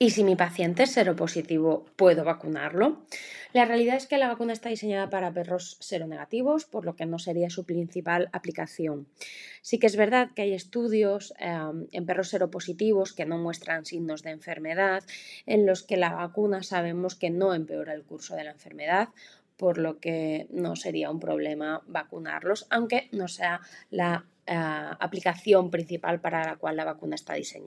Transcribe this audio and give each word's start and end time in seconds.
¿Y 0.00 0.10
si 0.10 0.22
mi 0.22 0.36
paciente 0.36 0.84
es 0.84 0.92
seropositivo, 0.92 1.84
puedo 1.96 2.22
vacunarlo? 2.22 3.02
La 3.52 3.64
realidad 3.64 3.96
es 3.96 4.06
que 4.06 4.16
la 4.16 4.28
vacuna 4.28 4.52
está 4.52 4.68
diseñada 4.68 5.10
para 5.10 5.32
perros 5.32 5.76
seronegativos, 5.80 6.66
por 6.66 6.84
lo 6.84 6.94
que 6.94 7.04
no 7.04 7.18
sería 7.18 7.50
su 7.50 7.64
principal 7.64 8.28
aplicación. 8.32 9.08
Sí 9.60 9.80
que 9.80 9.88
es 9.88 9.96
verdad 9.96 10.30
que 10.36 10.42
hay 10.42 10.52
estudios 10.52 11.34
em, 11.40 11.88
en 11.90 12.06
perros 12.06 12.28
seropositivos 12.28 13.12
que 13.12 13.26
no 13.26 13.38
muestran 13.38 13.86
signos 13.86 14.22
de 14.22 14.30
enfermedad, 14.30 15.02
en 15.46 15.66
los 15.66 15.82
que 15.82 15.96
la 15.96 16.14
vacuna 16.14 16.62
sabemos 16.62 17.16
que 17.16 17.30
no 17.30 17.52
empeora 17.52 17.92
el 17.92 18.04
curso 18.04 18.36
de 18.36 18.44
la 18.44 18.52
enfermedad, 18.52 19.08
por 19.56 19.78
lo 19.78 19.98
que 19.98 20.46
no 20.50 20.76
sería 20.76 21.10
un 21.10 21.18
problema 21.18 21.82
vacunarlos, 21.88 22.68
aunque 22.70 23.08
no 23.10 23.26
sea 23.26 23.62
la 23.90 24.26
eh, 24.46 24.54
aplicación 24.54 25.70
principal 25.72 26.20
para 26.20 26.44
la 26.44 26.56
cual 26.56 26.76
la 26.76 26.84
vacuna 26.84 27.16
está 27.16 27.34
diseñada. 27.34 27.66